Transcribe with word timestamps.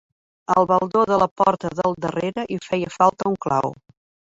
Al 0.53 0.65
baldó 0.71 1.03
de 1.09 1.19
la 1.19 1.27
porta 1.43 1.73
del 1.83 1.95
darrere 2.09 2.49
hi 2.57 2.61
feia 2.69 2.95
falta 2.99 3.33
un 3.35 3.41
clau. 3.49 3.77